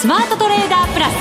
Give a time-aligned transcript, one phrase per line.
[0.00, 1.14] スマートトレーダープラス。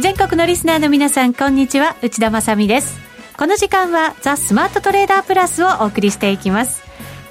[0.00, 1.94] 全国のリスナーの皆さんこんにちは。
[2.00, 2.98] 内田まさです。
[3.36, 6.82] この時間はザ・スマートトレーダープラスをお送りしていきます。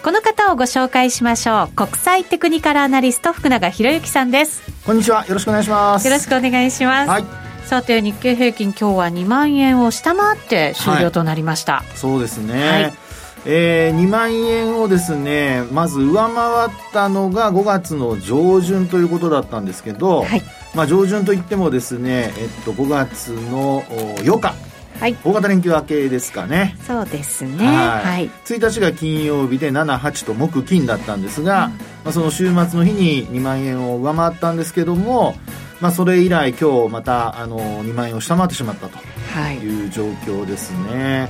[0.04, 1.76] この方をご紹介しましょう。
[1.76, 4.62] 国際テクニカルアナリスト福永博之さんです。
[4.86, 5.26] こんにちは。
[5.26, 6.06] よろしくお願いします。
[6.06, 7.26] よろしくお願いします、はい、
[7.66, 13.07] さて日経平均今日は2万円を下回って終了となりました、はい、そうですね、はい
[13.50, 20.42] えー、2万円をですねまず上回ったのが5月の上旬ということだったんですけど、はい、
[20.76, 24.54] まあ、上旬といってもですね、えっと、5月の8日。
[25.00, 26.76] はい、大型連休明けですかね。
[26.86, 27.68] そうですね。
[27.68, 35.36] はい、はい、1日が金曜日で78と木金だったんですが、うん、まあ、その週末の日に2万円を上回ったんですけども、
[35.80, 38.98] まあ、それ以来今日またあの2万円を下回ってしまったと
[39.52, 39.86] い。
[39.86, 41.30] う状況ですね、はい、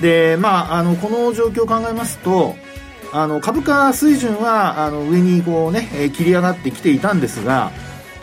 [0.00, 2.56] でまああのこの状況を考えますと
[3.12, 7.70] あの株価水準はあの上にこうね、えー、切り上がってきていたんですが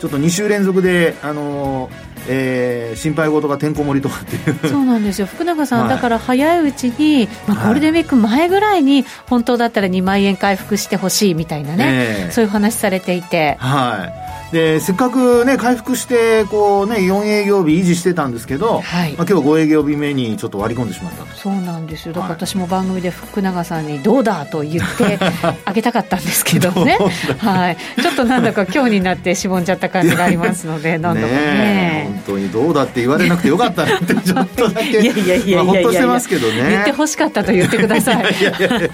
[0.00, 4.68] ちょっと2週連続であのーえー、心配事がてんこ盛りとかっていう。
[4.68, 5.26] そうなんですよ。
[5.26, 11.86] 福永さん、はい、だから早いうちに、まあ、ゴールデンウィーク前ぐらいに本当だったら2万円回復してほしいみたいなね、
[12.24, 13.56] えー、そういう話されていて。
[13.58, 14.21] はい
[14.52, 22.14] でせっかくね回復してこうね4営業日維持してたんですけど、はい、まあ、今日5営業日目にちょっと割り込んでしまったそうなんですよ。
[22.14, 25.18] だから私も番組で福永さんにどうだと言って
[25.64, 26.98] あげたかったんですけどね。
[27.38, 36.68] はい、ちょっとなんだか今日になってしぼんじゃった感じがありますので何度もね本当にどうだって言われなくてよかったなってちょっとだけ いやいやいやほっとしてますけどね。
[36.70, 38.16] 言ってほしかったと言ってください。
[38.38, 38.90] いやいやいや。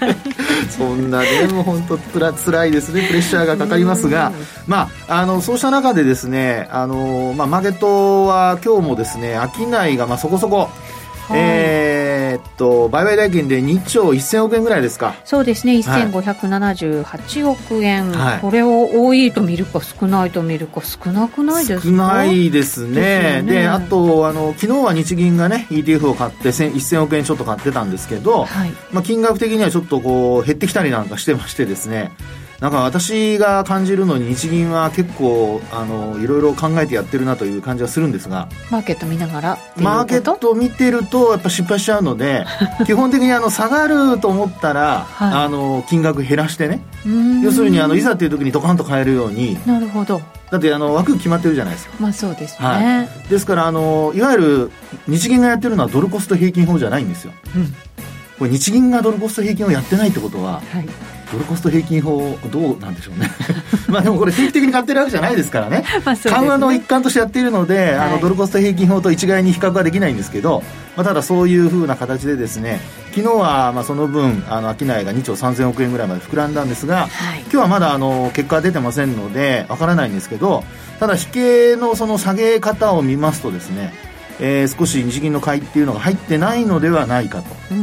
[0.69, 3.05] そんなねもう本当つらつらいですね。
[3.07, 4.31] プレッシャーがかかりますが。
[4.65, 10.69] まああのそうした中でですね、あのまあ、マーケットは今日もですね、商いがまあそこそこ、
[11.27, 15.15] はい、えー、っと売買代金で2兆1000億円ぐらいですか。
[15.25, 15.73] そうですね。
[15.79, 21.89] 1578億円、はい、これを多いと見るか少ないと見るか少なくないですか？
[21.89, 23.41] 少ないですね。
[23.43, 32.11] で、ね、あとあの昨日は日銀がね ETF を買って1000億円ちょっと買ってたんですけど、はい、まあ、金額的にはちょっとこう減ってきたりなんかしてましてですね
[32.59, 38.49] なんか私が感じるのに日銀は結構あのいろいろ考えてやってるなという感じはするんですが。
[38.69, 42.45] マーケット見ながらマーケット見てるとやっぱ失敗しちゃうので
[42.85, 46.83] 基本的にあの下がると思ったら、はい、あの金額減らしてね。
[47.41, 49.57] 要するにあのいざという時にドカンと買えるように。
[49.65, 50.21] なるほど。
[50.51, 51.93] だってあの枠決まってるじゃないですか。
[51.99, 54.71] まあそうですね、はい、ですからあのいわゆる
[55.07, 57.73] 日銀がやってるのはドルコスト平均法じゃないんですよ、うん、
[58.39, 63.29] これ日銀がドルコスト平均をやってないってことは、はいドルコスト平均法どうなんでしょうね。
[63.87, 65.83] まあでもこれ定期的に買ってるわけじゃないですからね。
[65.85, 65.85] ね、
[66.23, 70.63] 緩和の一環としてやっているので、はい、あのドルコスト平均法と一概に比較はできないんですけど、
[70.95, 72.81] まあ、ただそういうふうな形でですね
[73.15, 80.63] 昨日はまあその分あの商いが2兆3000億円ぐらいまで膨らんだんですが、はい、今日はまだあの結果は出てませんのでわからないんですけど
[80.99, 83.93] ただ引けのその下げ方を見ますとですね
[84.39, 87.73] えー、少し日銀の買いっていうのが入ってないのではないかと。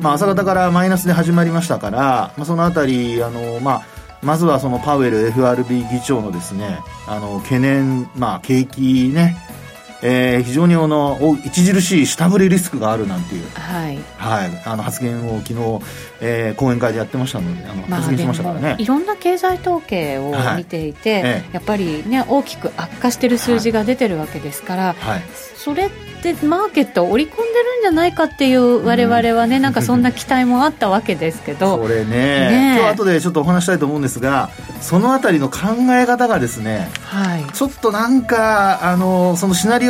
[0.00, 3.82] まあ、朝方からマイナスで始まりましたから、まあ、そのあたり、あの、まあ、
[4.22, 9.36] まずはそのパウエル FRB 議長のですね、あの、懸念、まあ、景気ね、
[10.02, 13.98] えー、非常にあの著しい下振れリスクがあるなんていう、はい。
[14.16, 15.80] はい、あの発言を昨日、
[16.20, 18.76] えー、講演会でやってましたのであの、まあ、発言しましたからね。
[18.78, 25.22] いろんな経済統計を見ていて、はいええ、やっぱり、ね、大きく悪化している数字が出てるわけですから、はい、
[25.56, 25.90] それっ
[26.22, 31.78] てマーケットを織り込んでるんじゃないかっていう我々はね、うん、なんかそんな期待もあったわけですけど。
[31.78, 32.10] これね。
[32.10, 34.50] ね今日後でちょっとお話したいと思うんですが
[34.80, 35.58] そのあたりの考
[35.90, 39.89] え方がですね、はい、ちょっとなんかあのそのシナリ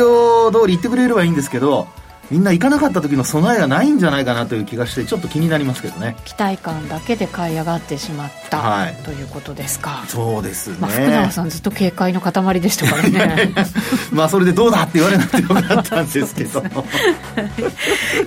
[0.51, 1.87] 通り言ってくれればいいんですけど
[2.31, 6.15] みんな行かなかった時の備えがないんじゃないかなという気がしてちょっと気になりますけどね。
[6.23, 10.05] 期待感だけで買い上がってしまった、はい、ということですか。
[10.07, 13.51] そうですね、まあ、福永さんずっと警戒の塊でしたからね。
[14.13, 16.63] まあそれでどうだって言われなくてよかったんですけど。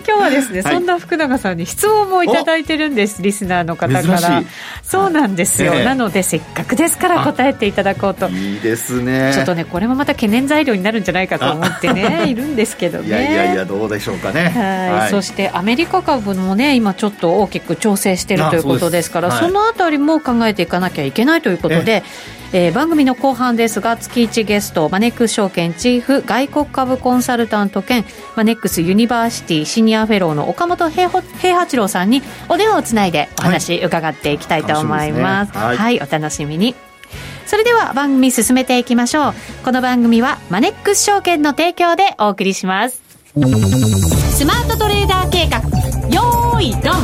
[0.06, 4.42] 今日はですね、はい、そんな福永さんに質問も頂いてるんですリスナーの方から。
[4.82, 8.28] そうなんですよ、はい、なのでせっかくですから答えていただこうと。
[8.28, 9.32] いいですね。
[9.32, 13.08] ちょっとねこれもまた懸念材料になるんじゃないかと思ってね いるんですけどね。
[13.08, 14.50] いやいやいやどうでしょうかね。
[14.50, 22.02] はい、そしてアメリカ株もね、今ちょっと大きく調整しているということですから、そ,、のあたりも考えていかなきゃいけないということで。
[22.56, 28.04] えー、番組の後半ですが月1ゲストマネックス証券チーフ外国株コンサルタント兼
[28.36, 35.78] マネックスユニバーシティシニアフェローの岡元兵八郎さんにお電話をつないでお話伺っていきたいと思います、はい、ね。
[35.78, 36.76] はい、はい、お楽しみに。
[37.46, 39.34] それでは番組進めていきましょう。
[39.64, 43.03] この番組はマネックス証券の提供でお送りします
[43.34, 45.58] スマートトレーダー計画
[46.08, 46.94] よーいドン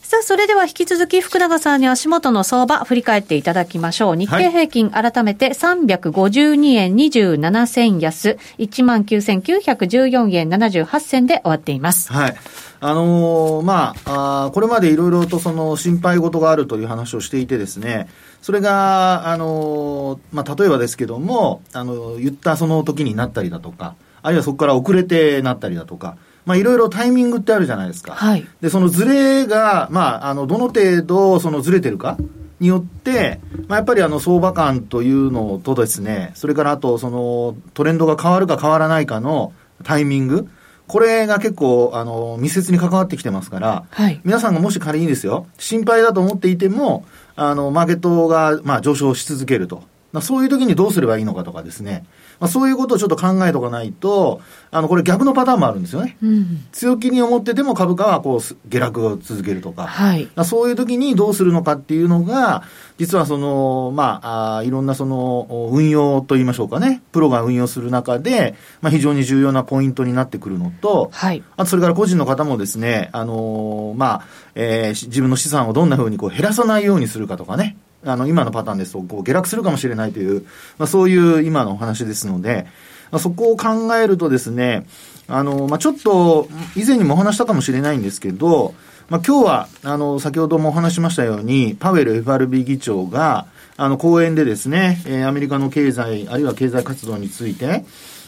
[0.00, 4.16] さあ、それでは引き続き福永さんに足元の相場振り返っていただきましょう。
[4.16, 12.12] 日経平均改めて352円27銭安、19,914円78銭で終わっています。
[12.12, 12.36] はい。
[12.86, 18.08] あのー、まあ、あこれまでいろいろとその心配事があるという話をしていてですね、
[18.42, 28.16] それが、あのー、まあ、例えばですけども、あの、言ったその時になったりだとか、あるいはそこから遅れてなったりだとか、まあ、いろいろタイミングってあるじゃないですか。
[28.16, 28.46] はい。
[28.60, 32.18] で、そのズレが、まあ、あの、どの程度、そのズレてるか
[32.60, 39.54] によって、まあ、やっぱりあの、相場感というのとですね、それからあと、その、トレンドが変わるか変わらないかの
[39.84, 40.50] タイミング、
[40.86, 49.82] これが結構、あの、密接に関わってきてますから、はい、皆さんがもし仮にですよ、心配だと思っていても、あの、マーケットが、まあ、上昇し続けると。
[50.20, 52.04] そういう時にどうすればいいのかとかですね。
[52.44, 56.18] まあ、そういうことをちょっと考えとかないと、あの、これ逆のパターンもあるんですよね。
[56.22, 59.86] うん、強気に思ってても株価はこう、下落を続けるとか。
[59.86, 60.28] はい。
[60.44, 62.64] そういう時にどうするのかっていうのが、
[62.98, 67.00] 実はその、まあ、あいろんなその、運用といいましょうかね。
[67.12, 71.42] プロが運用する中で、まあ、非常に重要なポイントになってくるのと、はい。
[71.56, 74.22] あと、それから個人の方もですね、あのー、まあ、
[74.54, 77.78] えー、自分の資産をどんなふうにこう減らさないようにするかとかね。
[78.04, 80.42] あの、今のパターンですと、こう、下落するかもしれないという、
[80.78, 82.66] まあ、そういう今のお話ですので、
[83.10, 84.86] まあ、そこを考えるとですね、
[85.28, 88.74] あの、まあ、ちょっと、以前にもお話したかもしれないんですけど、
[89.08, 93.46] まあ、今日は、あの、先ほどもお話しましたように、パウエル FRB 議長が、
[93.76, 97.84] あの、講演でですね、えー、アメリカの経済、あるいは経済活動について、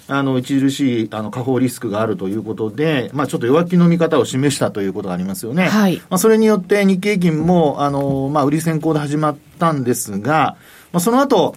[0.08, 5.68] あの、著しい、あの、下方リスクがあるということで、まあ、ちょっと弱気の見方を示したということがありますよね。
[5.68, 5.96] はい。
[5.96, 10.56] まあ、それによって日経平均も、あの、まあ、売り先行で始まったんですが、
[10.92, 11.56] まあ、その後、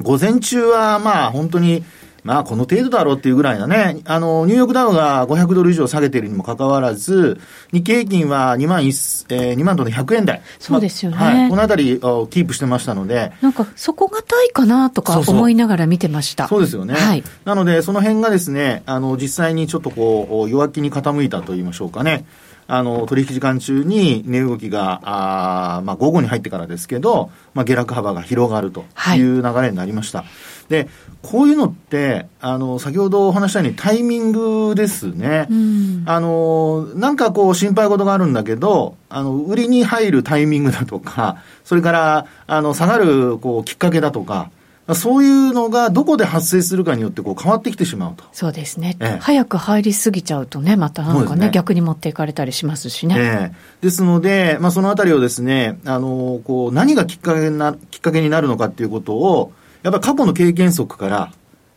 [0.00, 1.84] 午前中は、まあ、本当に、
[2.28, 7.40] まあ、この程度だろうっていうぐらいなね、あの、ニューヨークダウが500ドル以上下げているにもかかわらず、
[7.72, 10.42] 日経平均は2万1、えー、2万ドル100円台。
[10.58, 11.16] そうですよね。
[11.16, 11.48] まあ、はい。
[11.48, 13.32] このあたりをキープしてましたので。
[13.40, 16.92] なんか、底堅いかなとか思いながら見てましたそうですよね。
[16.92, 17.24] はい。
[17.46, 22.26] なので、その辺がですね、あの、実際にちょっとこう、弱気に傾いたと言いましょうかね。
[22.70, 28.84] あの、取引時間中に値動きが、あまあ、午後に入ってからですけど、まあ、下落幅が広がると
[29.16, 30.18] いう流れになりました。
[30.18, 30.28] はい、
[30.68, 30.88] で、
[31.22, 35.46] こういうのって、あの、先ほどお話したようにタイミングですね。
[35.50, 44.50] うん、あの、なんかこう心配事があるんだけど、あの、売りに入るタイミングだとか、それから、あの、下がる、こう、きっかけだとか、
[44.94, 48.24] そういうのがどこで発生するかによってこう変わってきてしまうと。
[48.32, 48.96] そうですね。
[49.00, 53.16] ええ、早く入りすぎちゃうとね、またなんかね、ね逆に持っていかれたりしますしね。
[53.18, 59.52] ええ、ですので、まあ、そのあたりをですね、あの、こう、何がきっかけになきっかけになるのかっていうことを、
[59.82, 61.32] やっぱり過去の経験則から、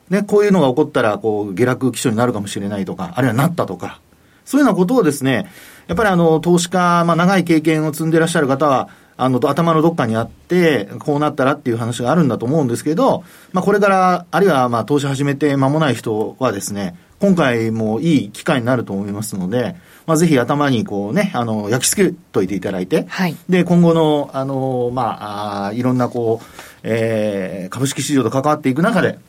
[0.09, 4.01] ね、こういうのが起こったら、こう、下落基調になるかもしれないとか、あるいはなったとか、
[4.45, 5.49] そういうようなことをですね、
[5.87, 19.75] やっぱりあの、投資家、まあ、長い経験を積んでいらっしゃる方は、あの、頭のどっかにあって、こうなったらっていう話があるんだと思うんですけど、まあ、これから、あるいは、まあ、投資始めて間もない人はですね、今回もいい機会になると思いますので、
[20.11, 26.45] まあ、ぜひ頭にこうね、あの、焼き付けといていただいて、はい、で、今後の、あの、まあ、あいろんなこう、
[26.83, 29.19] えー、株式市場と関わっていく中で、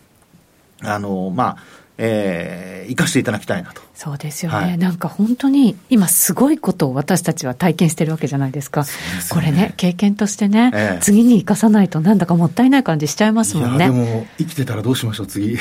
[0.80, 1.56] あの、まあ、
[1.98, 3.82] えー、生かしていただきたいなと。
[3.94, 8.98] そうですよね、はい、なんか本当に今、すごいことを私たちは体験してるわけじゃないですか、すね、
[9.30, 13.86] これね、経験としてね、ええ、次に生かさないと、なんだかもったいない感じしちゃいますもんね。
[13.86, 15.52] でも、生きてたらどうしましょう、次。
[15.54, 15.56] 医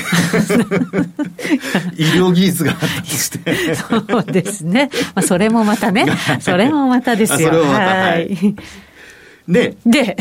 [2.16, 3.76] 療技術が発達して。
[3.76, 6.06] そうですね、まあ、それもまたね、
[6.42, 7.52] それもまたですよ。
[7.52, 8.56] はい。
[9.48, 10.18] で、で、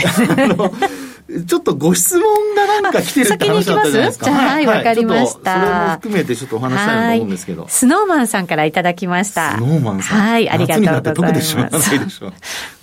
[1.46, 4.25] ちょっとご質問がなんか来てるって話だったじゃないですか。
[4.26, 5.54] じゃあ、はい、わ、かりました。
[5.54, 7.66] それも含めてちょっとお話したいと思うんですけど。
[7.68, 9.56] スノーマンさんからいただきました。
[9.56, 10.20] スノーマンさん。
[10.20, 12.20] はい、ありがとうございます。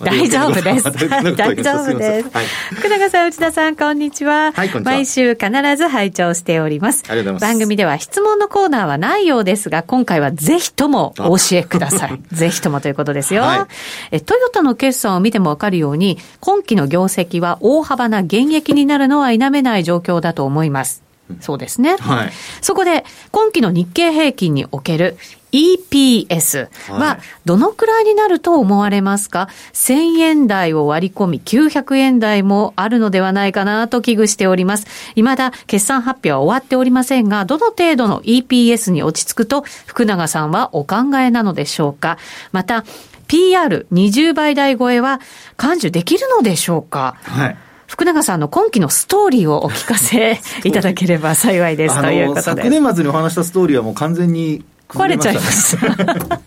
[0.00, 0.82] 大丈夫です。
[1.36, 2.28] 大丈夫です。
[2.74, 4.52] 福永さん、内田さん、こんにちは。
[4.52, 4.94] はい、こんにちは。
[4.94, 7.04] 毎週必ず拝聴しております。
[7.08, 7.58] ありがとうございます。
[7.58, 12.20] 番組では質問のコーナーはないようですが、今回はぜひともお教えください。
[12.32, 13.42] ぜひともということですよ。
[13.42, 13.68] は
[14.12, 21.02] い、えトヨタの決算を見てもわかるように、今期の業績は大幅な減益になるのは否めない状況だと思います。
[21.40, 21.96] そうですね。
[21.98, 22.32] はい。
[22.62, 25.18] そこで、今期の日経平均における
[25.52, 34.86] EPS はどのくらいになると思われますか、はい、?1000 円台を割り込み900円台もあるのではないかなと危惧しております。
[35.16, 42.16] 未だ決算発表は終わっておりませんが、どの程度の EPS に落ち着くと福永さんはお考えなのでしょうか？
[42.52, 42.84] また、
[43.28, 45.20] PR20 倍台超えは
[45.58, 47.16] 感受できるのでしょうか？
[47.22, 47.56] はい。
[47.98, 52.62] 福永さんの今期のストーリーをお聞かせいただければ幸いですということで。
[52.62, 56.40] 昨年末にお話したストーリーはもう完全に壊れちゃいました。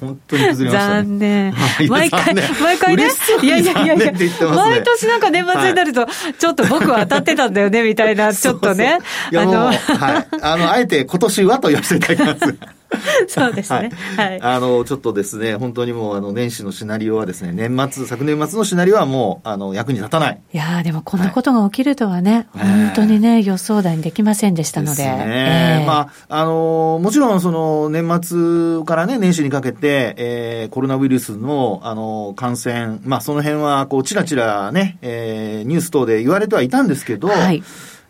[0.00, 1.54] 本当に崩れました、ね、残念。
[1.90, 3.08] 毎回、毎回ね。
[3.42, 6.06] いやいやいやいや、ね、毎年なんか年末になると、
[6.38, 8.98] ちょっと僕は当たってたんだよね、みたいな、ちょっとね。
[9.34, 9.78] あの、はい。
[10.40, 12.56] あの、あえて今年はと言わせていただきます。
[13.28, 13.90] そうですね。
[14.16, 14.40] はい。
[14.40, 20.40] あの、ちょっとですね、本当にもう、あの、年始のシナリオはですね、年末、昨年末のシナリオはもう、あの、役に立たない。
[20.52, 24.96] いやでもこんなことが起きるとはね、はい、本当にね、予想だにできませんでしたので。
[24.96, 25.80] ですね。
[25.80, 37.62] えー、まあ、あの、もちろん、その、年末からね、年始にかけて、えー、コロナウイルスの、あの、感染、まあ、その辺は、こう、ちらちらね、えー、ニュース等で言われてはいたんですけど、はい。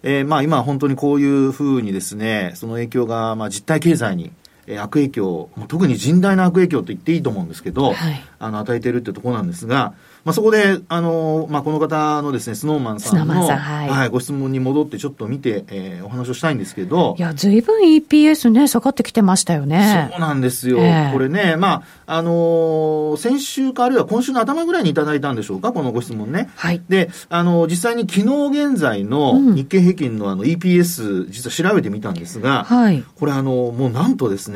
[0.03, 4.31] えー、まあ今本当にこういうふうにですね、その影響がまあ実体経済に
[4.67, 9.95] え悪影響、特に甚大な悪影響と言っていいと思うんですけど、はい、あの、与えているってところなんですが、
[10.27, 17.15] まあ、そこで、あの、まあ、この方のですね、スノーマンさんの、はい、はい、ご質問に戻ってちょっと見て、えー、お話をしたいんですけど。
[17.17, 20.11] いや、ずいぶん EPS ね、下がってきてましたよね。
[20.11, 20.79] そうなんですよ。
[20.81, 26.49] えー、これね、まあ、あのー、先週かあるいは今週の頭ぐらいにいただいたんでしょうか、このご質問ね。
[26.57, 26.83] はい。
[26.89, 33.05] で、あのー、実際に昨日現在の日経平均のあの EPS、実は調べてみたんですが、はい。
[33.15, 34.56] これあのもうなんとですね、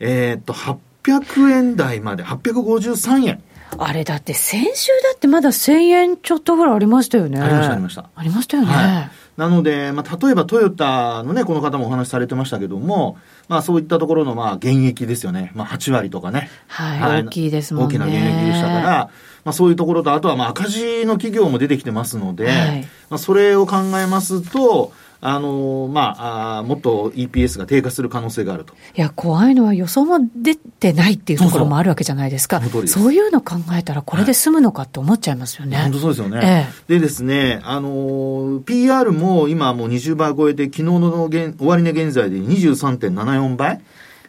[0.00, 3.42] えー、っと、800円台まで、853円。
[3.78, 7.40] あれだって先週だってまだ1000円ちょっとぐらいありましたよね。
[7.40, 8.10] ありました、ありました。
[8.14, 8.68] ありましたよね。
[8.72, 13.18] はい、なので、まあ、例えばトヨタのね、この方もお話しされてましたけども、
[13.48, 15.52] まあそういったところのまあ減益ですよね。
[15.54, 16.48] まあ8割とかね。
[16.68, 17.96] はい、はい、大きいですもんね。
[17.96, 19.10] 大きな減益でしたから、
[19.44, 28.74] まあそういうところと、あとはまあ赤字の企業も出てきてますので、はい、まあそれを考えますと、あのまあ、あもっと EPS が低下する可能性があると。
[28.96, 32.60] いや、怖いのは予想も出てないっていうところもあるわけじゃないですか。
[32.86, 35.76] そういうの考えたら、これで済むのかって思っちゃいますよね。
[35.76, 36.40] はい、本当そうですよね。
[36.88, 43.80] ええ、でですね、あの PR も今もう20倍超えて、昨日の現終値現在で23.74倍。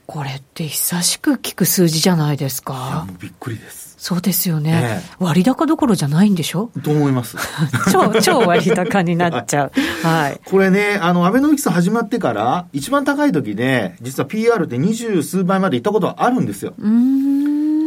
[0.05, 3.05] これって久しく聞く数字じゃないですか。
[3.19, 3.86] びっくりです。
[3.97, 6.69] そうですよね、ええ、割高どころじゃないんでしょ？
[6.83, 7.35] と思います。
[7.91, 9.71] 超、超割高になっちゃう。
[10.03, 10.39] はい。
[10.45, 16.73] これね、あの、アベノミクス始まってから、一番高い時で、実は PR って二十数倍までいったことはあるんですよ。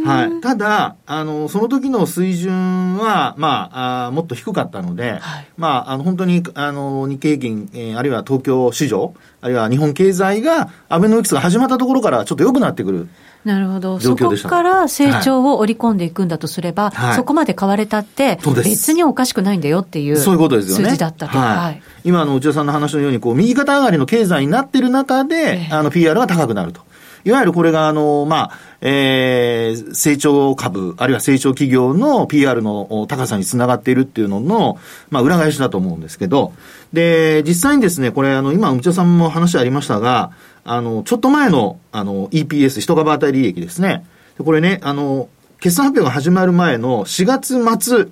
[0.03, 0.41] はい。
[0.41, 13.07] ただ、あの、その時の水準は、まあ、あもっと低かったので、はい、まあ、あの、本当に、あの、日経平均、えー、あるいは東京市場、あるいは日本経済が、アベノミクスが始まったところからちょっと良くなってくる。
[13.43, 13.99] なるほど。
[13.99, 20.85] そこから成長を織り込んでいくんだとすれば、はい、そこまで買われたって、別におかしくないんだよっていうそういうことですよね。
[20.85, 21.37] 数字だったと。
[21.37, 21.81] はい。
[22.03, 26.81] 今の内田さんの話のように、こう、右肩上がりの経済になってる中で、えー、あの、PR が高くなると。
[27.23, 34.79] いわゆるこれが、あの、まあ、えー、成長株、あるいは成長企業の PR の高さにつながっているっていうのの、
[35.09, 36.53] まあ、裏返しだと思うんですけど、
[36.93, 40.31] で、実際にですね、これ、あの、今、内田さんも話ありましたが、
[40.63, 44.05] あの、ちょっと前の、あの、EPS、一株当たり利益ですね。
[44.37, 48.05] これね、あの、決算発表が始まる前の4月末、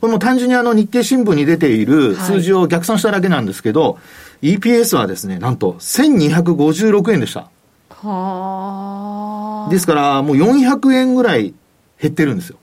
[0.00, 3.98] これも単純にあの日経新聞に出ている数字を逆算しただけなんですけど、は
[4.40, 7.48] い、EPS はですね、なんと1256円でした。
[7.88, 9.70] はあ。
[9.70, 11.54] ですから、もう400円ぐらい
[12.00, 12.58] 減ってるんですよ。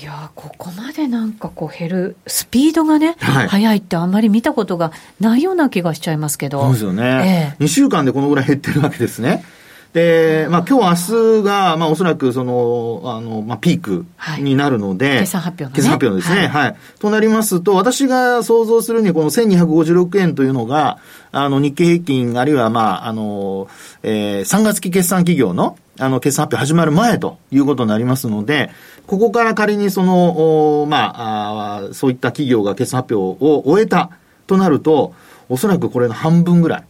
[0.00, 6.62] いやここまでなんかこう減るスピードがね、はい、速いってあんまり見たことがないような気がしちゃいますけど。
[6.62, 7.56] そうですよね。
[7.58, 9.44] ええ、2週間でこのぐらい減ってるわけですね。
[9.92, 14.06] で、まあ今日明日が、まあおそらくその、あの、まあピーク
[14.40, 16.62] になるので、はい、決算発表の、ね、決算発表ですね、はい。
[16.64, 16.76] はい。
[16.98, 20.98] となりますと、私が想像するにこの1256円というのが、
[21.32, 23.68] あの日経平均、あるいはまあ、あの、
[24.02, 28.70] えー、3月期決算企業の、あの、決算発表始まる前ということになりますので、
[29.06, 34.10] ここから仮にその、まああ、そういった企業が決算発表を終えた
[34.46, 35.14] となると、
[35.48, 36.84] おそらくこれの半分ぐらい。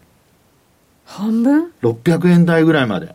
[1.04, 3.14] 半分 ?600 円台ぐらいまで。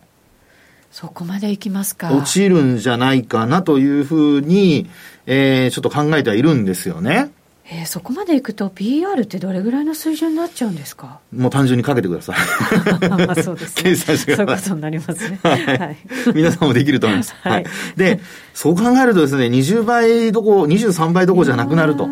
[0.91, 2.11] そこまでいきますか。
[2.11, 4.89] 落ちるんじゃないかなというふうに、
[5.25, 7.29] えー、ちょっと考えてはいるんですよね。
[7.69, 11.19] えー、そこまでいくと PR ってどれぐらいの水準になっちゃうんですか？
[11.35, 12.37] もう単純にかけてください。
[13.27, 13.83] まあそうですね。
[13.83, 14.43] 計算してください。
[14.43, 15.39] そういうことになりますね。
[15.43, 15.55] は
[15.91, 15.97] い。
[16.33, 17.35] 皆さんもできると思います。
[17.41, 17.65] はい。
[17.97, 18.19] で、
[18.53, 22.07] そう考えるとですね、20倍どこ、23倍どころじゃなくなると。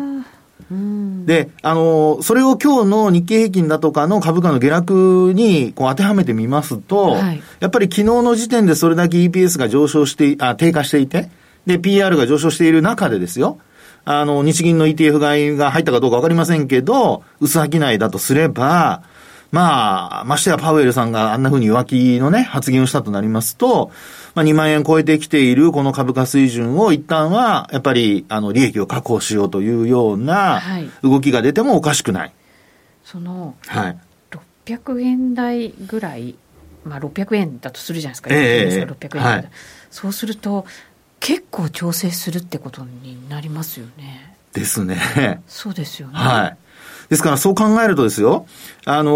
[1.24, 11.30] で、あの、それを今日の日経平均だとかの株価の下落にこう当てはめてみますと、はい、やっぱり昨日の時点でそれだけ EPS が上昇して、あ、低下していて、
[11.66, 13.58] で、PR が上昇している中でですよ、
[14.06, 19.02] あの、日銀の ETF 買いが入ったかどうかわかりませんけど、薄商いだとすれば、
[19.50, 23.90] まあ、ましてやパウエルさんがあんな風に弱気のね、発言をしたとなりますと、
[24.36, 30.62] まあ、2万円超えてきているこの株価水準を一旦は、やっぱり、あの、利益を確保しようというような
[31.02, 32.32] 動きが出てもおかしくない。
[33.04, 33.98] その、はい。
[34.66, 36.36] 600円台ぐらい
[36.86, 39.50] まあ、600円だとするじゃないですか、えー、600円、はい、
[39.90, 40.64] そうすると、
[41.26, 44.36] 結構調整するってことになりますよね。
[44.52, 45.42] ですね。
[45.48, 46.14] そうですよね。
[46.14, 46.56] はい。
[47.10, 48.46] ですからそう考えるとですよ、
[48.84, 49.10] あの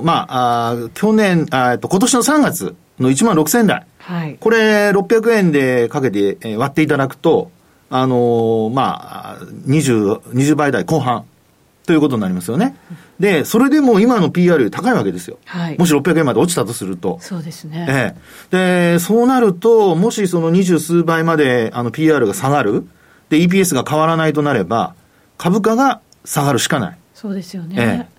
[0.00, 3.86] ー、まあ、あ去年、あと今年の3月の1万6000台。
[3.98, 4.38] はい。
[4.40, 7.50] これ600円でかけて、えー、割っていただくと、
[7.90, 11.26] あのー、まあ、20、20倍台後半
[11.88, 12.76] ということになりますよね。
[13.18, 15.38] で、それでも今の PR より高いわけですよ。
[15.46, 15.78] はい。
[15.78, 17.18] もし600円まで落ちたとすると。
[17.22, 17.86] そうですね。
[17.88, 18.14] え
[18.52, 18.92] え。
[18.92, 22.86] で、そうなると、もしその二十数倍まであの PR が下がる。
[23.30, 24.94] で、EPS が変わらないとなれば、
[25.38, 26.98] 株価が下がるしかない。
[27.14, 27.74] そうですよね。
[27.78, 28.17] ええ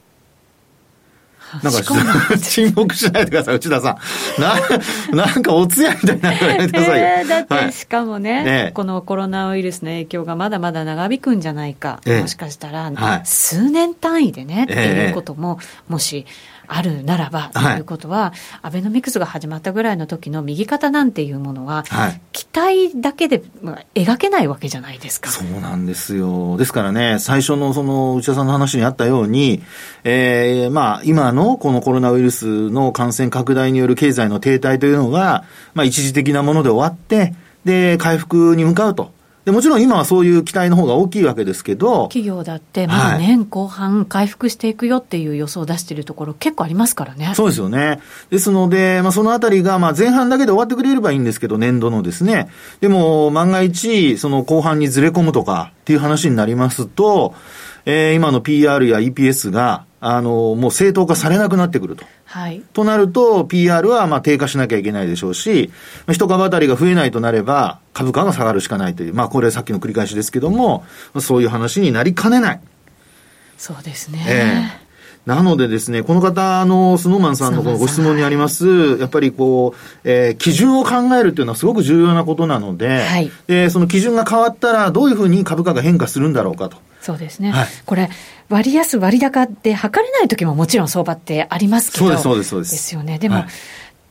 [1.63, 3.97] なんか、 沈黙しないでください、内田さ
[4.37, 4.41] ん。
[4.41, 7.05] な、 なんかお通夜みたいになるやめてくださいよ。
[7.07, 12.01] えー、だって、しかもね、はい、このコロナウイルスの影響がまだまだ長引くんじゃないか。
[12.05, 12.91] えー、もしかしたら、
[13.23, 16.25] 数年単位でね、っていうことも、もし、
[16.71, 23.41] あるならば、ということは、アベノミクスが始まったぐらいの時の右肩なんていうものは、はい、期待だけで
[23.95, 25.31] 描けないわけじゃないですか。
[25.31, 26.57] そうなんですよ。
[26.57, 29.63] ですからね、最初のその内田さんの話にあったように、
[30.03, 37.33] えー、まあ、今のこのコロナウイルスの感染拡大による経済の停滞というのが、まあ、一時的なもので終わって、
[37.65, 39.11] で、回復に向かうと。
[39.45, 42.03] でもちろん今はそういう期待の方が大きいわけですけど。
[42.03, 47.31] 企業だって、まだ年後半回復していくよっていう予想を出しているところ結構ありますからね。
[47.35, 48.01] そうですよね。
[48.29, 52.49] ですので、まあそのあたりが、まあ前半だけで終わってくれればいいんですけど、年度のですね。
[52.81, 57.33] でも、万が一、その後半にずれ込むとかっていう話になりますと、
[57.85, 62.05] えー、今の PR や EPS が、あの、もう正当化されなくなってくると。
[62.29, 62.61] はい。
[62.73, 65.71] となると、PR はまあ低下しなきゃいけないでしょうし、
[66.11, 70.85] 一株当たりが増えないとなれば、株価が下がるしかないという、まあこれさっきの繰り返しですけども、
[71.19, 72.61] そういう話になりかねない。
[73.57, 74.25] そうですね。
[74.27, 74.89] えー
[75.25, 86.77] なのでですね、この方、あの、スノーマンさんのこのご質問にあります、やっぱりこう、えー、基準を考えるっていうのはすごく重要なことなので、はい、で、その基準が変わったら、どういうふうに株価が変化するんだろうかと。
[87.01, 87.51] そうですね。
[87.51, 88.09] はい、これ、
[88.49, 92.05] 割安割高で測れない時ももちろん相場ってありますけど。
[92.05, 92.71] そうです、そうです、そうです。
[92.71, 93.19] ですよね。
[93.19, 93.45] でも、はい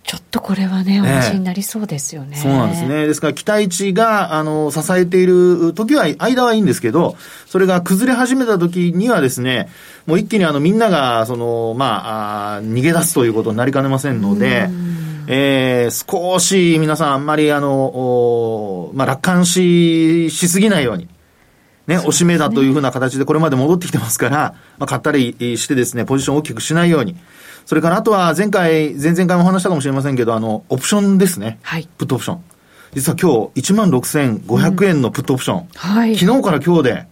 [0.09, 3.07] ちょっとこれはね、お待ちになりそうですよね、そうなんですね。
[3.07, 9.69] ですから、期待値が、あの、支えている時は、間はいいんですけど、それが崩れ始めた時にはですね、
[10.07, 14.71] もう一気にあの、みんなが、その、まあ、あ逃げ出すということになりかねませんので、
[15.27, 21.07] えー、少し皆さんあんまりあの、まあ、楽観し、しすぎないように。
[21.89, 27.17] ね、押し目だというふうな形でこれまで戻ってきてますから、まあ、買ったりしてですね、ポジションを大きくしないように。
[27.65, 31.59] それからあとは前回、前々回も話したかもしれませんけど、あの、オプションですね。
[31.63, 31.89] はい。
[31.99, 32.45] プットオプション。
[32.95, 35.59] 実は今日、1万6500円のプットオプション。
[35.59, 36.17] うん、はい。
[36.17, 37.07] 昨日から今日で、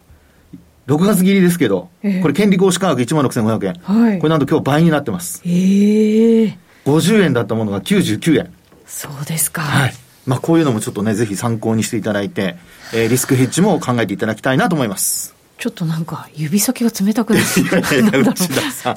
[0.88, 3.74] 6月切りですけど、えー、これ権利行使価格1万6500円。
[3.82, 4.18] はい。
[4.18, 5.42] これなんと今日倍になってます。
[5.44, 6.56] ええー。
[6.84, 8.52] 50円だったものが99円。
[8.86, 9.62] そうですか。
[9.62, 9.94] はい。
[10.26, 12.56] まあ、こういうのもちょっとね、ぜひ参考にしていただいて、
[12.92, 15.35] えー、リスクヘッジも考えていただきたいなと思います。
[15.58, 17.62] ちょっとなんか指先が冷たくなって
[18.02, 18.36] なんだろう。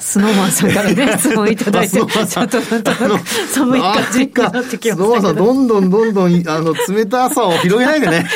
[0.00, 1.96] スノーマンさんからね 質問いただいて。
[1.96, 8.26] ちょっと寒い感じになってきましスノーマンさんどんどんどんどんあの冷たさを広げないでね。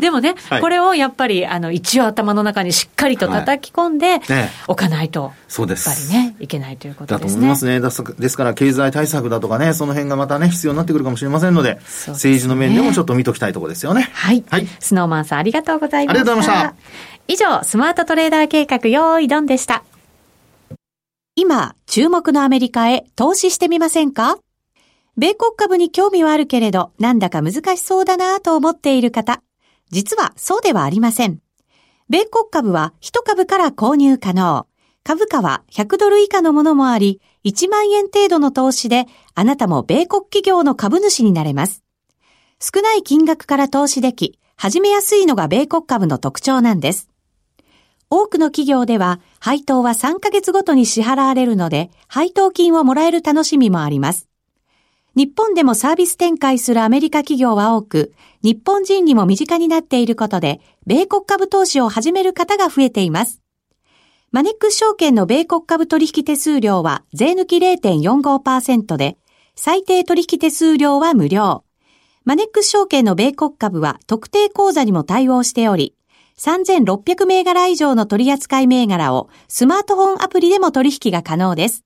[0.00, 4.20] でもね、はい、これをやっぱりあの一応頭の中にしっかりと叩き込んで
[4.68, 5.88] おかないと、そうです。
[5.88, 7.24] やっぱりねいけないということですね。
[7.24, 7.80] だと思いますね。
[8.18, 14.10] ですから経済対策だとかねその辺がまたね必要になってくるかもしれませんので、ね、政治の面でもちょっと見ときたいところですよね。
[14.12, 16.20] はい、はい、スノーマンさんありがとうございました。
[16.20, 16.70] ありがとうございまし
[17.08, 19.82] た以上、スマートトレーダー計画用意ドンでした。
[21.34, 24.38] 今、注目のアメリカへ投資してみませんか？
[25.16, 29.42] 米国株に興味はあるけれど、なんだか難しそうだなと思っている方。
[29.90, 31.38] 実はそうではありません。
[32.10, 34.66] 米国株は1株から購入可能。
[35.02, 41.82] 株価は100ドル以下のものもあり、1万円程度の投資で、あなたも米国企業の株主になれます。
[42.60, 47.08] 少ない金額から投資でき、始めやすいのが米国株の特徴なんです。
[48.16, 54.28] 多くの企業では配当は3ヶ月ごとに支払われるので、配当金をもらえる楽しみもあります。
[55.16, 63.42] 日本でもサービス展開するアメリカ企業は多く、日本人にも身近になっていることで、米国株投資を始める方が増えています。
[64.30, 69.16] マネックス証券の米国株取引手数料は税抜き0.45%で、
[69.56, 71.64] 最低取引手数料は無料。
[72.24, 75.96] マネックス証券の米国株は特定口座にも対応しており、
[76.38, 81.84] 3600銘柄以上の取扱い銘柄をスマートフォンアプリでも取引が可能です。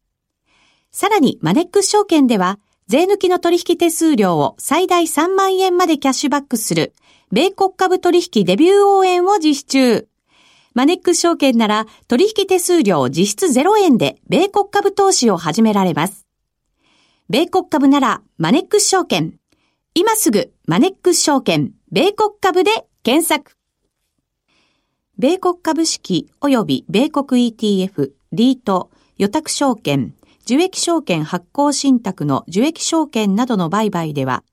[0.90, 6.94] さらにマネックス証券では、税抜きの取引手数料を最大3万円までキャッシュバックする、
[7.30, 10.08] 米国株取引デビュー応援を実施中。
[10.72, 16.26] マネックス証券なら取引手数料実質0円で米国株投資を始められます。
[17.28, 19.34] 米国株ならマネックス証券。
[19.94, 22.70] 今すぐマネックス証券、米国株で
[23.02, 23.57] 検索。
[25.20, 34.44] 米国株式及び米国 ETF、リート、予託証券、受益証券発行信託の受益証券などの売買では、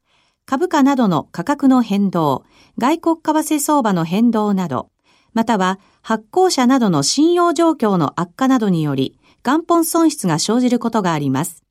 [0.47, 2.45] 株価などの価格の変動、
[2.80, 4.89] 外国為替相場の変動など、
[5.34, 11.62] または発行者などの信用状況の悪化などにより、元本損失が生じることがあります。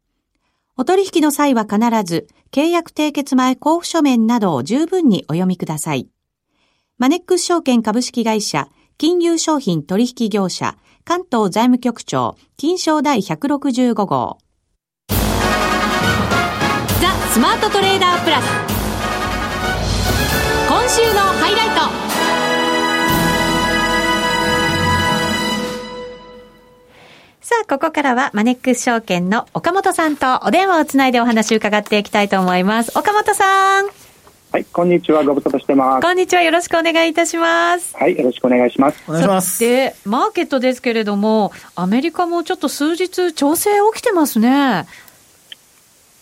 [0.77, 6.09] お取引の際は必ず、契約締結前交付書面などを十分にお読みください。
[6.97, 14.39] マネックス証券株式会社、金融商品取引業者、関東財務局長、金賞第165号。
[15.09, 15.17] ザ・
[17.33, 18.45] スマートトレーダープラス。
[20.69, 21.75] 今週のハイライト。
[27.41, 32.97] さあ、ここからはマネックス証券の岡本さんとお電話をつないでお話を伺っていきたいと思います。
[32.97, 34.04] 岡本さん。
[34.55, 35.25] はい、こんにちは。
[35.25, 36.03] ご無沙汰してます。
[36.03, 36.43] こんにちは。
[36.43, 37.97] よろしくお願いいたします。
[37.97, 39.03] はい、よろしくお願いします。
[39.09, 39.59] お願いします。
[39.59, 44.87] で、マーケットですけれども、アメリカもちょっと数日調整起きてますね。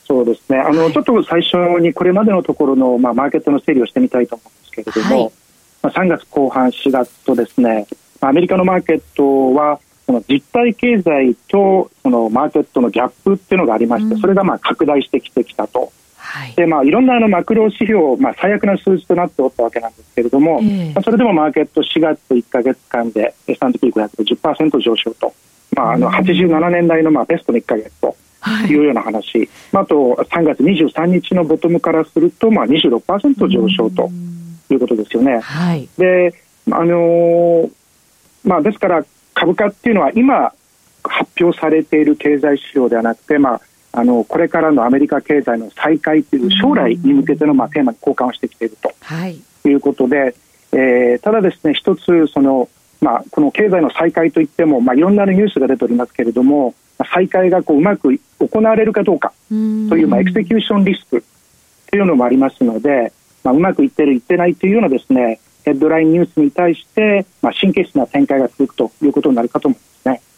[0.06, 0.58] そうですね。
[0.60, 5.32] あの、はい、ちょっと最初にこれまでのところの、まあ、マーケットの整理をしてみたいと思うんですけれども、はい、
[5.82, 7.86] まあ、3月後半、4月とですね、
[8.22, 15.92] アメリカのマーケットは、その実体経済とそのマーケットのギャップっていうのがありまして、それがまあ拡大してきてきたと。
[16.32, 25.34] はい、でまあ、いろんなあのマクロ指標、まあ、最悪な数字となっておったわけなんですけれども、えー、まあ、それでもマーケット4月1か月間で S&P500 で10%上昇と、
[25.76, 28.16] まあ、あの87年代のまあベストの1か月と
[28.66, 28.74] い。
[28.78, 29.94] うような話、あ、あと
[30.30, 34.10] 3月23日のボトムからするとまあ26%上昇と
[34.70, 35.38] いうことですよね。
[35.40, 36.34] はい、で
[36.70, 37.70] あのー、
[38.44, 40.54] まあ、ですから株価っていうのは今
[41.04, 43.60] 発表されている経済指標ではなくて、まあ
[43.92, 50.34] あのこれからのアメリカ経済の再開という将来に向けての、まあ、テーマに交換をしてきていると、はい、いうことで、
[50.72, 52.70] えー、ただですね一つその、
[53.02, 56.74] まあ、この経済の再開といっても、まあ、いろんなニュースが出ておりますけれども
[57.12, 61.22] 再開がこううまく行われるかどうかという、まあ、エクセキューションリスク
[61.90, 63.12] というのもありますので、
[63.44, 69.91] まあ、うまくいってるいってないというようなですねヘッドラインニュースに対して、まあ、神経質な展開が続くということになるかと思います。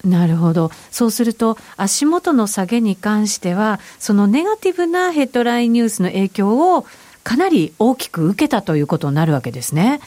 [0.04, 0.70] なるほど。
[0.90, 6.86] そうすると、足元の下げに関しては、そのネガティブなヘッドラインニュースの影響を
[7.22, 10.00] かなり大きく受けたということになるわけですね。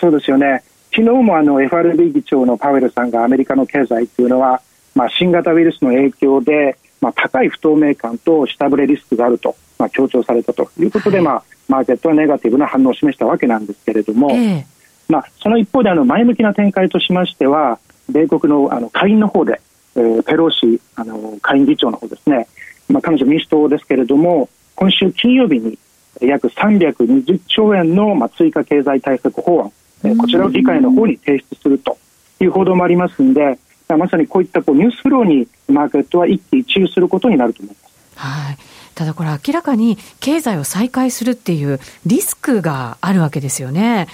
[0.00, 0.62] そうですよね。
[0.90, 4.60] 昨日もあの FRB 議長のパウエルさんがアメリカの経済というのは、
[4.94, 14.64] まあ、新型ウイルスの影響で、まあ、高い不透明感と下振れリスクがあると、まあ、強調されたということで、はい、まあ、マーケットはネガティブな反応を示したわけなんですけれども、えー、
[15.08, 19.60] まあ、その一方であの前向きな展開としましては、米国のあの下院の方で、
[19.96, 22.48] えー、ペロシあの下院議長の方ですね、
[22.88, 25.78] まあ、彼女民主党ですけれども今週金曜日に
[26.20, 29.72] 約320兆円の、まあ、追加経済対策法案、
[30.04, 31.98] えー、こちらを議会の方に提出すると
[32.40, 37.94] いう報道もありますので、まさにこういったこうニュースフローにマーケットは一喜一憂することになると思います。
[38.16, 38.58] はい
[38.94, 44.08] ただこれ明らかに経済を再開するっていうリスクがあるわけですよね。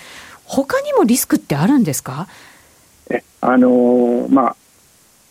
[0.45, 2.27] 他にもリスクってあるんですか？
[3.13, 4.57] えあのー、まあ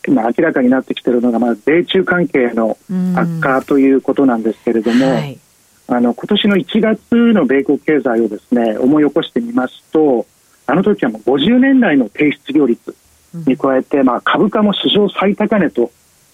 [0.06, 2.76] 今明らかになってきているのが、まあ、米中関係の
[3.14, 5.38] 悪化ということなんですけれども、はい、
[5.86, 10.26] あの今年の1月の米国経済をですね思い起こしてみますと
[10.66, 12.94] あの時はもう50年来の低失業率
[13.34, 15.90] に加えて、まあ、株価も史上最高値と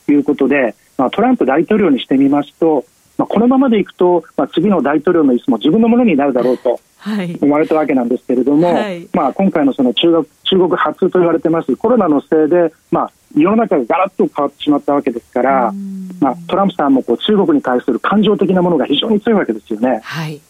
[0.08, 2.84] いうことで、まあ、トランプ大統領にしてみますと、
[3.18, 6.80] まあ、このままでいくと、まあ、次の大統領の椅子も自分のものになるだろうと
[7.40, 15.72] 思われたわけなんですけれども、はい、まあ、今回のその中国中国発と言われてますコロナのせいで、まあ、世の中がガラッと変わってしまったわけですから、
[16.20, 20.00] まあ、トランプさんもこう中国に対する感情的なものが非常に強いわけですよね。
[20.02, 20.40] はい。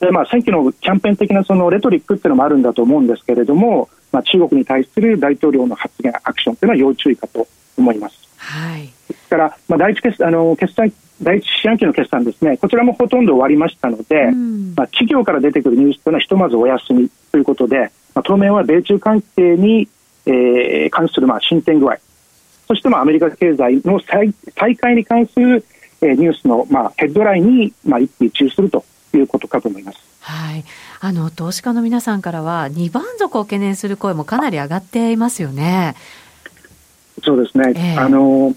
[0.00, 8.16] でまあ、選挙のキャンペーン的なそのレトリックっていうのもあるんだと思うんですけれども、まあ、中国に対する大統領の発言、アクションというのは要注意かと思います。
[8.36, 19.88] はい、ですから、まあ、第一決あの決済第一四半期の決算ですね、こちらもほとんど終わりましたので、うん、まあ、企業から出てくるニュースというのはひとまずお休みということで、まあ、当面は米中関係に、
[20.26, 21.96] えー、関するまあ進展具合、
[22.68, 25.64] そしてまあアメリカ経済の再再開に関する、
[26.02, 29.98] えー、ニュースのまあヘッドラインにまあ一喜一憂するということかと思います。
[30.20, 30.64] はい、
[31.00, 35.94] あの投資家の皆さんからは二番底を懸念する声もかなり上がっていますよね。
[37.24, 37.72] そうですね。
[37.74, 38.54] えー、あの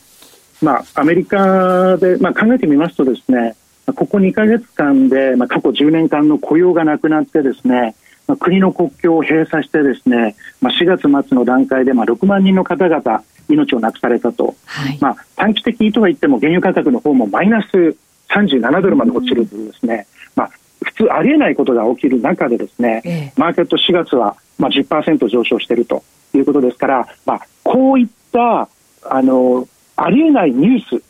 [0.62, 3.56] まあアメリカでまあ考えてみますとですね、
[3.96, 7.96] ここ2か月間でまあ過去10年間の雇用がなくなってですね。
[8.28, 17.98] まあ、国の国境を閉鎖してですね、まあ、4月末の段階でまあ6万人の方々命をなくされたと、はい、まあ、短期的とは言っても原油価格の方もマイナス
[18.30, 20.52] 37ドルまで落ちるというですね、まあ、
[20.84, 28.70] 普通ありえないことが起きる中でですね、マーケット4月はまあ10%上昇しているということですから、まあ、こういった
[29.04, 29.68] あの
[30.04, 31.04] ありえないニュース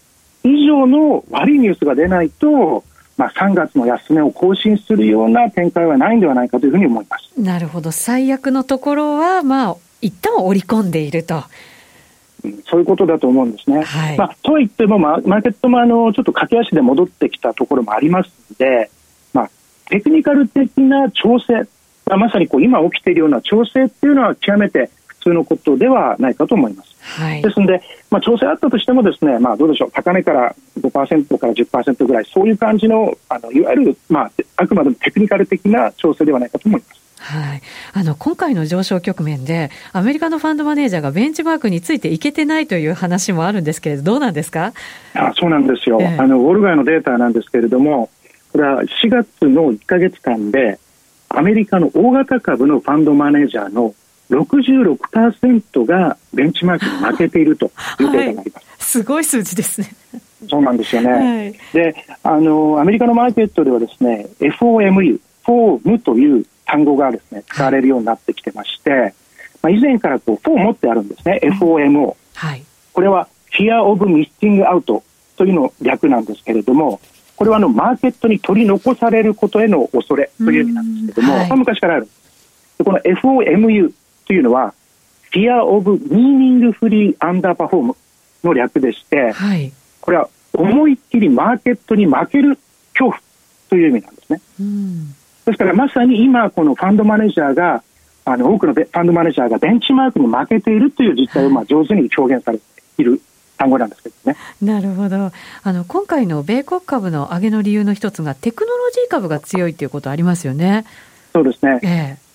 [0.43, 2.83] 以上の悪いニュースが出ないと、
[3.17, 11.43] まあ、3月の安値を更新するような展開はないんではないかというふうに思いますなるほど、最悪のところは、まあ、一旦織り込んでいると。
[12.65, 13.83] そういうことだと思うんですね。
[13.83, 18.89] はい、まあ、とはいっても、まあ、マーケットもあのちょっと駆け足で戻ってきたところもありますので、
[19.31, 19.51] まあ、
[19.85, 21.53] テクニカル的な調整、
[22.07, 26.90] まあ、まさにこう今起きているような調整っていうのは極めて普通のことではないかと思います。
[27.01, 37.01] はい、ですので、まあ、調整あったとしてもですね、まあ、どうでしょう、高値から5%から10%ぐらい、そういう感じの、あのいわゆる、まあ、あくまでもテクニカル的な調整ではないかと思います。
[37.21, 37.61] はい、
[37.93, 44.73] あの今回の上昇局面で、アメリカのファンドマネージャーがベンチマークについていけてないという話もあるんですけれど、どうなんですか？
[45.13, 48.09] あそうなんですよ、えー、あのウォルガイのデータなんですけれども、
[48.51, 50.79] これは4月の1か月間で、
[51.29, 53.93] アメリカの大型株のファンドマネージャーの
[54.31, 57.65] 66%がベンチマークに負けていると
[57.99, 58.65] いうデータがあります。
[58.65, 59.93] はい、すごい数字ですね。
[60.49, 61.11] そうなんですよね。
[61.11, 69.13] はい、で、あの、アメリカのマーケットではですね、FOMU、フォームという単語がですね、使われるようになってきてまして、
[69.61, 72.15] まあ、以前からこう、フォームってあるんですね、FOMO。
[72.33, 72.63] はい。
[72.93, 75.01] これは、Fear of Missing Out
[75.37, 76.99] というの略なんですけれども、
[77.35, 82.07] これはあのマーケットに取り残されることへの恐れという意味なんですけれども、はい、昔からある。
[82.77, 83.91] でこの FOMU
[84.31, 84.73] というのは、
[85.33, 87.93] Fear of Meaningfully Underperform
[88.45, 92.57] の略でして、はい、これは思いっきりマーケットに負ける
[92.93, 93.19] 恐怖
[93.69, 94.41] という意味なんですね。
[94.61, 95.15] うん
[95.45, 97.83] ですからまさに今、このファンドマネージャーが、
[98.23, 102.63] あの多くのファンドマネージャーがベンチマークに負けているという実態をまあ上手に表現されて
[102.99, 103.19] いる
[103.57, 104.37] 単語なんですけどね。
[104.61, 105.31] なるほど。
[105.63, 110.85] あの今回の米国株の上げの理由の一つがテクノロジー株が強いということありますよね。
[111.33, 111.81] そうですね。
[111.83, 112.30] ええ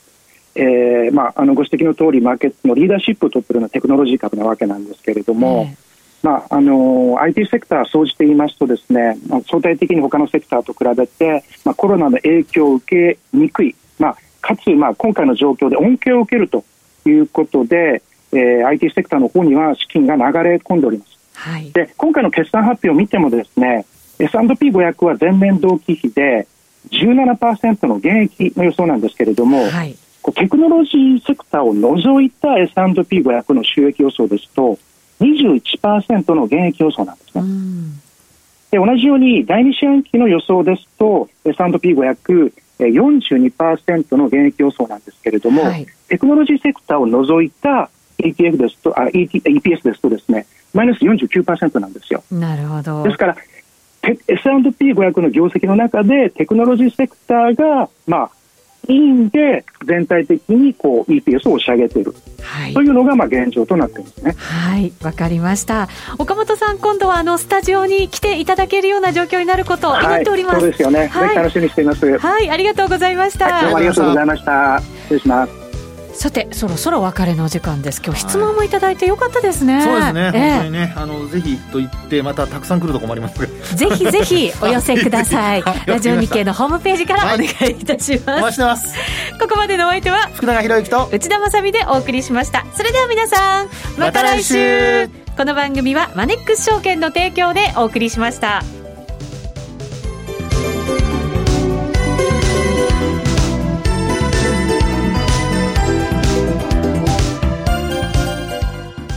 [0.57, 5.67] えー、まああのご指摘の通りマーケットのリーダーシップを取っているのはテクノロジー株なわけなんですけれども。
[5.69, 5.87] ええ
[6.23, 16.65] まあ、あの IT セクター総じて言いますとですね、まあ、相対的に他のセクターと比べて、まあ、コロナの影響を受けにくい、まあ、かつ、まあ、今回の状況で恩恵を受けると
[17.05, 21.17] いうことで、えー、IT セクターの方には資金が流れ込んでおります。
[21.35, 23.85] はい、で今回の決算発表を見てもですね
[24.19, 26.49] S&P500 は前年同期比で
[26.91, 29.97] 17%の減益の予想なんですけれども、はい、
[30.33, 34.79] テクノロジーセクターを除いた S&P500 の収益予想ですと
[35.21, 37.45] 21%の減益予想なんですね。
[38.71, 52.23] で同じように第2四半期の予想ですと S&P500 42%の減益予想なんですけれども、はい、テクノロジーセクターを除いた ETF ですとあ EPS ですとですねマイナス49%なんですよ。
[52.31, 53.37] なるほどですから
[54.03, 58.31] S&P500 の業績の中でテクノロジーセクターが、まあ、
[58.89, 64.35] いいんで全体的にこう EPS を押し上げている、はい、というのがまあ現状となっていますね。
[64.39, 65.89] はいわかりました。
[66.19, 72.19] 岡本さん今度はあのスタジオに来ていただけるような状況になることを祈っております、はい、そうですよね、はい、楽しみにしています。
[72.19, 74.81] はいありがとうございました、どうもありがとうございました。
[74.81, 75.66] 失礼します
[76.17, 78.03] さてそろそろ別れの時間です。
[78.05, 85.63] 今日質問もいただいてよかったですね、はい、そうですね、えー、本当にねあのぜひと言ってまたたくさん来ると困りますぜひぜひお寄せくださ い。
[85.87, 88.95] ラジオ日経のホームページからお願いいたします、はい、ます。
[89.41, 92.65] ここまでのお相手は福永博之と内田まさでお送りしました。
[92.75, 95.27] それでは皆さんまた来週。
[95.37, 98.63] この番組はマネックス証券の提供でお送りしました